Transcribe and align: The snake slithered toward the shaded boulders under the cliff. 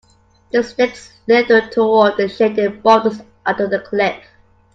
The 0.51 0.63
snake 0.63 0.95
slithered 0.95 1.73
toward 1.73 2.17
the 2.17 2.27
shaded 2.27 2.81
boulders 2.81 3.21
under 3.45 3.67
the 3.67 3.81
cliff. 3.81 4.17